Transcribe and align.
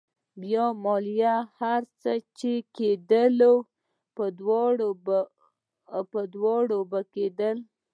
بيا 0.41 0.65
مالې 0.83 1.15
هر 1.59 1.81
څه 2.01 2.11
چې 2.37 2.51
کېدل 2.77 3.37
په 6.13 6.17
دواړو 6.33 6.79
به 6.93 6.99
کېدل. 7.15 7.57